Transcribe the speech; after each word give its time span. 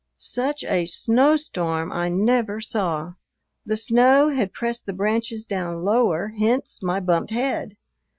Such 0.17 0.63
a 0.63 0.87
snowstorm 0.87 1.91
I 1.91 2.09
never 2.09 2.59
saw! 2.59 3.13
The 3.67 3.77
snow 3.77 4.29
had 4.31 4.51
pressed 4.51 4.87
the 4.87 4.93
branches 4.93 5.45
down 5.45 5.83
lower, 5.83 6.29
hence 6.39 6.81
my 6.81 6.99
bumped 6.99 7.29
head. 7.29 7.75